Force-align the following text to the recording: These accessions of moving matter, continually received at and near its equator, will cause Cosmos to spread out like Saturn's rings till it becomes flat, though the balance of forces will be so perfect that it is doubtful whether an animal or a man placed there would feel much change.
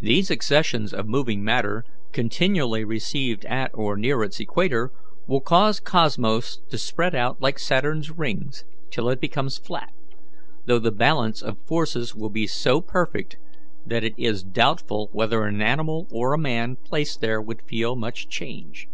These 0.00 0.32
accessions 0.32 0.92
of 0.92 1.06
moving 1.06 1.44
matter, 1.44 1.84
continually 2.10 2.82
received 2.84 3.44
at 3.44 3.70
and 3.74 4.02
near 4.02 4.24
its 4.24 4.40
equator, 4.40 4.90
will 5.28 5.40
cause 5.40 5.78
Cosmos 5.78 6.56
to 6.70 6.76
spread 6.76 7.14
out 7.14 7.40
like 7.40 7.60
Saturn's 7.60 8.10
rings 8.10 8.64
till 8.90 9.08
it 9.08 9.20
becomes 9.20 9.58
flat, 9.58 9.92
though 10.66 10.80
the 10.80 10.90
balance 10.90 11.40
of 11.40 11.64
forces 11.68 12.16
will 12.16 12.30
be 12.30 12.48
so 12.48 12.80
perfect 12.80 13.36
that 13.86 14.02
it 14.02 14.14
is 14.18 14.42
doubtful 14.42 15.08
whether 15.12 15.44
an 15.44 15.62
animal 15.62 16.08
or 16.10 16.32
a 16.32 16.36
man 16.38 16.74
placed 16.74 17.20
there 17.20 17.40
would 17.40 17.62
feel 17.62 17.94
much 17.94 18.28
change. 18.28 18.88